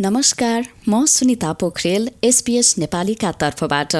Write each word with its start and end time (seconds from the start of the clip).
नमस्कार 0.00 0.64
म 0.88 1.04
सुनिता 1.06 1.52
पोखरेल 1.52 2.08
एसपिएस 2.24 2.74
नेपालीका 2.78 3.30
तर्फबाट। 3.32 3.94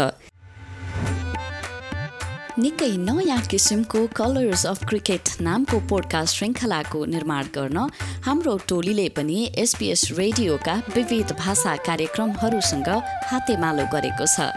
निकै 2.58 2.90
नयाँ 3.06 3.40
किसिमको 3.46 4.06
कलर्स 4.16 4.66
अफ 4.66 4.84
क्रिकेट 4.88 5.28
नामको 5.40 5.80
पोडकास्ट 5.88 6.36
श्रृङ्खलाको 6.36 7.04
निर्माण 7.14 7.44
गर्न 7.54 7.88
हाम्रो 8.28 8.56
टोलीले 8.68 9.08
पनि 9.16 9.40
एसपिएस 9.56 10.04
रेडियोका 10.18 10.74
विविध 10.96 11.32
भाषा 11.38 11.76
कार्यक्रमहरूसँग 11.88 12.88
हातेमालो 13.32 13.88
गरेको 13.92 14.26
छ। 14.36 14.52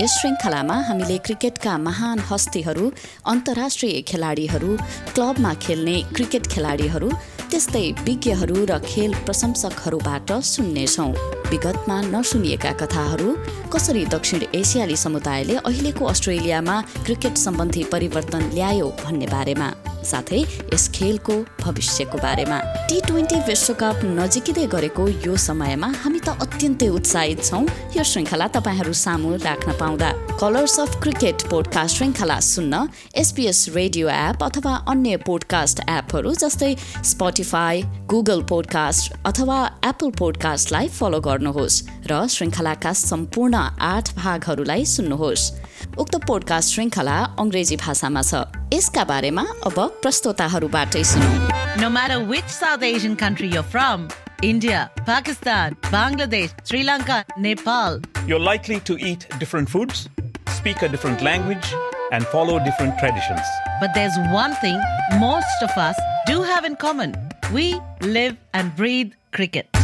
यस 0.00 0.18
श्रृङ्खलामा 0.20 0.76
हामीले 0.86 1.18
क्रिकेटका 1.26 1.78
महान 1.82 2.18
हस्तीहरू 2.30 2.90
अन्तर्राष्ट्रिय 3.26 4.00
खेलाडीहरू 4.08 4.76
क्लबमा 5.14 5.52
खेल्ने 5.64 5.96
क्रिकेट 6.14 6.46
खेलाडीहरू 6.46 7.10
त्यस्तै 7.56 7.84
विज्ञहरू 8.06 8.56
र 8.68 8.72
खेल 8.84 9.12
प्रशंसकहरूबाट 9.26 10.30
सुन्नेछौँ 10.48 11.08
विगतमा 11.52 11.96
नसुनिएका 12.14 12.72
कथाहरू 12.82 13.28
कसरी 13.72 14.04
दक्षिण 14.16 14.44
एसियाली 14.60 14.96
समुदायले 15.04 15.56
अहिलेको 15.64 16.12
अस्ट्रेलियामा 16.12 16.76
क्रिकेट 17.06 17.44
सम्बन्धी 17.46 17.88
परिवर्तन 17.92 18.42
ल्यायो 18.56 18.88
भन्ने 19.04 19.26
बारेमा। 19.34 19.68
साथै 20.06 20.40
यस 20.72 20.84
खेलको 20.96 21.34
भविष्यको 21.60 22.18
बारेमा 22.18 22.58
टी 22.88 23.00
ट्वेन्टी 23.06 23.38
विश्वकप 23.48 24.00
नजिकिँदै 24.18 24.66
गरेको 24.74 25.08
यो 25.26 25.36
समयमा 25.46 25.88
हामी 26.02 26.20
त 26.26 26.28
अत्यन्तै 26.44 26.88
उत्साहित 26.98 27.44
छौँ। 27.44 27.64
यो 27.96 28.02
श्रृङ्खला 28.10 28.46
तपाईँहरू 28.56 28.92
सामु 29.02 29.34
राख्न 29.44 29.72
पाउँदा। 29.80 30.10
कलर्स 30.40 30.78
अफ 30.80 31.00
क्रिकेट 31.02 31.42
पोडकास्ट 31.50 31.96
श्रृङ्खला 31.96 32.38
सुन्न 32.46 32.74
एसपिएस 33.16 33.58
रेडियो 33.74 34.08
एप 34.08 34.42
अथवा 34.42 34.74
अन्य 34.92 35.16
पोडकास्ट 35.26 35.80
एपहरू 35.88 36.34
जस्तै 36.42 36.72
स्पोटिफाई 37.10 37.82
गुगल 38.06 38.42
पोडकास्ट 38.50 39.12
अथवा 39.26 39.58
एप्पल 39.84 40.10
पोडकास्टलाई 40.18 40.88
फलो 40.98 41.20
गर्नुहोस् 41.20 41.82
र 42.10 42.26
श्रृङ्खलाका 42.28 42.92
सम्पूर्ण 43.02 43.54
आठ 43.92 44.14
भागहरूलाई 44.16 44.84
सुन्नुहोस्। 44.86 45.50
उक्त 46.03 46.15
पोडकास्ट 46.27 46.73
श्रृङ्खला 46.75 47.17
अङ्ग्रेजी 47.43 47.75
भाषामा 47.85 48.21
छ 48.29 48.41
यसका 48.75 49.03
बारेमा 49.11 49.45
अब 49.69 49.77
प्रस्तोताहरूबाटै 50.05 51.03
सुनौ 51.13 51.31
No 51.81 51.89
matter 51.97 52.17
which 52.31 52.49
South 52.53 52.83
Asian 52.83 53.15
country 53.19 53.47
you're 53.51 53.67
from, 53.75 54.01
India, 54.47 54.79
Pakistan, 55.09 55.75
Bangladesh, 55.93 56.51
Sri 56.69 56.81
Lanka, 56.89 57.19
Nepal, 57.45 58.01
You're 58.31 58.43
likely 58.47 58.79
to 58.89 58.97
eat 59.09 59.27
different 59.43 59.69
foods, 59.75 60.01
speak 60.59 60.81
a 60.87 60.89
different 60.95 61.21
language, 61.29 61.69
and 62.11 62.27
follow 62.35 62.57
different 62.69 62.99
traditions. 63.03 63.53
but 63.81 63.93
there's 63.97 64.17
one 64.33 64.53
thing 64.63 64.79
most 65.21 65.63
of 65.67 65.77
us 65.83 66.01
do 66.27 66.41
have 66.43 66.65
in 66.71 66.75
common. 66.85 67.15
We 67.53 67.65
live 68.17 68.35
and 68.53 68.75
breathe 68.81 69.13
cricket. 69.31 69.74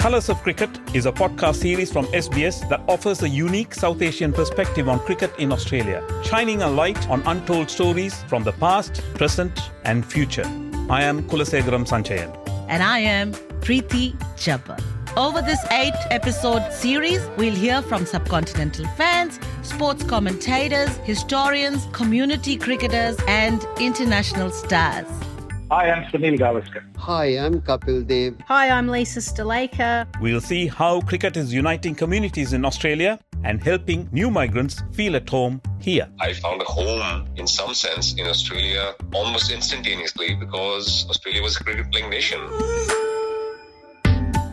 Colors 0.00 0.30
of 0.30 0.42
Cricket 0.42 0.70
is 0.94 1.04
a 1.04 1.12
podcast 1.12 1.56
series 1.56 1.92
from 1.92 2.06
SBS 2.06 2.66
that 2.70 2.80
offers 2.88 3.22
a 3.22 3.28
unique 3.28 3.74
South 3.74 4.00
Asian 4.00 4.32
perspective 4.32 4.88
on 4.88 4.98
cricket 5.00 5.30
in 5.38 5.52
Australia, 5.52 6.02
shining 6.24 6.62
a 6.62 6.68
light 6.68 7.06
on 7.10 7.22
untold 7.26 7.68
stories 7.68 8.22
from 8.22 8.42
the 8.42 8.52
past, 8.52 9.02
present, 9.12 9.60
and 9.84 10.06
future. 10.06 10.46
I 10.88 11.02
am 11.02 11.22
Kulasegaram 11.24 11.86
Sanchayan. 11.86 12.34
And 12.70 12.82
I 12.82 13.00
am 13.00 13.34
Preeti 13.60 14.16
Jabbar. 14.38 14.82
Over 15.18 15.42
this 15.42 15.62
eight 15.70 16.00
episode 16.10 16.72
series, 16.72 17.20
we'll 17.36 17.54
hear 17.54 17.82
from 17.82 18.06
subcontinental 18.06 18.90
fans, 18.96 19.38
sports 19.60 20.02
commentators, 20.02 20.96
historians, 21.04 21.86
community 21.92 22.56
cricketers, 22.56 23.18
and 23.28 23.66
international 23.78 24.50
stars. 24.50 25.06
Hi, 25.70 25.88
I'm 25.88 26.02
Sunil 26.10 26.36
Gavaskar. 26.36 26.82
Hi, 26.96 27.26
I'm 27.38 27.60
Kapil 27.60 28.04
Dev. 28.04 28.34
Hi, 28.48 28.70
I'm 28.70 28.88
Lisa 28.88 29.20
Sthalekar. 29.20 30.08
We'll 30.20 30.40
see 30.40 30.66
how 30.66 31.00
cricket 31.02 31.36
is 31.36 31.54
uniting 31.54 31.94
communities 31.94 32.52
in 32.52 32.64
Australia 32.64 33.20
and 33.44 33.62
helping 33.62 34.08
new 34.10 34.32
migrants 34.32 34.82
feel 34.92 35.14
at 35.14 35.30
home 35.30 35.62
here. 35.78 36.08
I 36.18 36.32
found 36.32 36.60
a 36.60 36.64
home 36.64 37.28
in 37.36 37.46
some 37.46 37.72
sense 37.74 38.14
in 38.14 38.26
Australia 38.26 38.94
almost 39.14 39.52
instantaneously 39.52 40.34
because 40.34 41.06
Australia 41.08 41.40
was 41.40 41.54
a 41.60 41.62
cricket 41.62 41.92
playing 41.92 42.10
nation. 42.10 42.40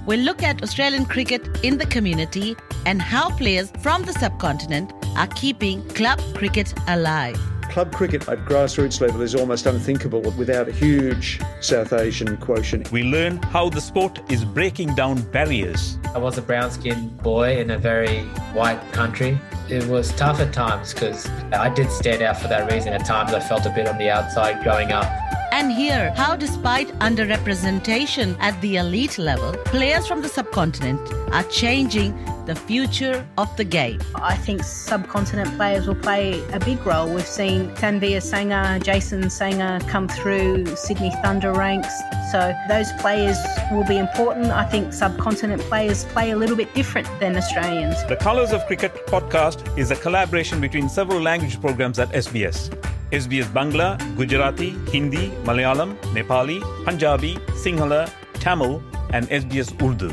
We'll 0.05 0.19
look 0.19 0.43
at 0.43 0.61
Australian 0.61 1.05
cricket 1.05 1.41
in 1.63 1.79
the 1.79 1.87
community 1.87 2.55
and 2.85 3.01
how 3.01 3.31
players 3.31 3.71
from 3.81 4.03
the 4.03 4.13
subcontinent 4.13 4.93
are 5.15 5.27
keeping 5.29 5.81
club 5.89 6.21
cricket 6.35 6.75
alive. 6.87 7.39
Club 7.77 7.93
cricket 7.93 8.27
at 8.27 8.39
grassroots 8.39 9.01
level 9.01 9.21
is 9.21 9.35
almost 9.35 9.67
unthinkable 9.67 10.21
without 10.31 10.67
a 10.67 10.71
huge 10.71 11.39
South 11.59 11.93
Asian 11.93 12.35
quotient. 12.37 12.91
We 12.91 13.03
learn 13.03 13.37
how 13.37 13.69
the 13.69 13.81
sport 13.81 14.19
is 14.31 14.43
breaking 14.43 14.95
down 14.95 15.21
barriers. 15.31 15.99
I 16.15 16.17
was 16.17 16.39
a 16.39 16.41
brown 16.41 16.71
skinned 16.71 17.15
boy 17.21 17.59
in 17.59 17.69
a 17.69 17.77
very 17.77 18.21
white 18.57 18.81
country. 18.93 19.39
It 19.69 19.85
was 19.85 20.11
tough 20.13 20.39
at 20.39 20.53
times 20.53 20.91
because 20.91 21.29
I 21.53 21.69
did 21.69 21.91
stand 21.91 22.23
out 22.23 22.41
for 22.41 22.47
that 22.47 22.71
reason. 22.71 22.93
At 22.93 23.05
times 23.05 23.31
I 23.31 23.41
felt 23.41 23.67
a 23.67 23.69
bit 23.69 23.87
on 23.87 23.99
the 23.99 24.09
outside 24.09 24.63
growing 24.63 24.91
up. 24.91 25.05
And 25.51 25.71
hear 25.71 26.11
how, 26.15 26.35
despite 26.35 26.87
underrepresentation 26.97 28.37
at 28.39 28.59
the 28.61 28.77
elite 28.77 29.19
level, 29.19 29.53
players 29.65 30.07
from 30.07 30.23
the 30.23 30.29
subcontinent 30.29 30.99
are 31.31 31.43
changing 31.43 32.17
the 32.47 32.55
future 32.55 33.27
of 33.37 33.55
the 33.57 33.63
game. 33.63 33.99
I 34.15 34.35
think 34.35 34.63
subcontinent 34.63 35.53
players 35.57 35.85
will 35.85 36.01
play 36.09 36.41
a 36.53 36.59
big 36.59 36.83
role. 36.85 37.13
We've 37.13 37.27
seen 37.27 37.69
Tanveer 37.75 38.21
Sangha, 38.31 38.81
Jason 38.81 39.23
Sangha 39.23 39.85
come 39.89 40.07
through 40.07 40.65
Sydney 40.77 41.11
Thunder 41.21 41.51
ranks. 41.51 41.93
So 42.31 42.55
those 42.69 42.91
players 42.93 43.37
will 43.71 43.83
be 43.83 43.97
important. 43.97 44.47
I 44.51 44.63
think 44.63 44.93
subcontinent 44.93 45.61
players 45.63 46.05
play 46.05 46.31
a 46.31 46.37
little 46.37 46.55
bit 46.55 46.73
different 46.73 47.07
than 47.19 47.35
Australians. 47.35 47.97
The 48.05 48.15
Colors 48.15 48.53
of 48.53 48.65
Cricket 48.65 48.95
podcast 49.07 49.77
is 49.77 49.91
a 49.91 49.95
collaboration 49.95 50.61
between 50.61 50.87
several 50.87 51.21
language 51.21 51.59
programs 51.59 51.99
at 51.99 52.09
SBS. 52.11 52.69
SBS 53.11 53.47
Bangla, 53.57 53.97
Gujarati, 54.15 54.71
Hindi, 54.91 55.29
Malayalam, 55.43 55.97
Nepali, 56.15 56.61
Punjabi, 56.85 57.35
Sinhala, 57.61 58.09
Tamil, 58.35 58.81
and 59.11 59.27
SBS 59.29 59.71
Urdu. 59.81 60.11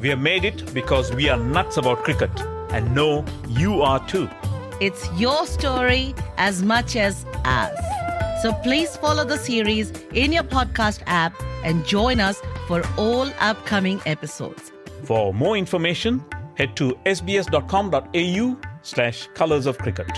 We 0.00 0.08
have 0.08 0.20
made 0.20 0.44
it 0.44 0.72
because 0.72 1.14
we 1.14 1.28
are 1.28 1.36
nuts 1.38 1.76
about 1.76 2.04
cricket 2.04 2.30
and 2.70 2.94
know 2.94 3.24
you 3.48 3.82
are 3.82 4.04
too. 4.08 4.30
It's 4.80 5.06
your 5.18 5.46
story 5.46 6.14
as 6.38 6.62
much 6.62 6.96
as 6.96 7.26
ours. 7.44 7.78
So 8.40 8.54
please 8.62 8.96
follow 8.96 9.24
the 9.24 9.36
series 9.36 9.92
in 10.14 10.32
your 10.32 10.44
podcast 10.44 11.02
app 11.06 11.34
and 11.64 11.84
join 11.84 12.18
us 12.18 12.40
for 12.66 12.82
all 12.96 13.28
upcoming 13.40 14.00
episodes. 14.06 14.72
For 15.04 15.34
more 15.34 15.58
information, 15.58 16.24
head 16.54 16.76
to 16.76 16.94
sbs.com.au 17.04 18.56
slash 18.82 19.28
colors 19.34 19.66
of 19.66 19.76
cricket. 19.76 20.10